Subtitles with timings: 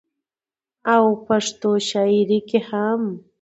[0.93, 3.01] او پښتو شاعرۍ کې هم